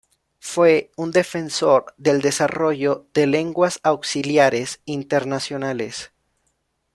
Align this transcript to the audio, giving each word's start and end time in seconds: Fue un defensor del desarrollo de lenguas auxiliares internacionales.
Fue 0.39 0.89
un 0.97 1.11
defensor 1.11 1.93
del 1.95 2.23
desarrollo 2.23 3.05
de 3.13 3.27
lenguas 3.27 3.79
auxiliares 3.83 4.81
internacionales. 4.85 6.11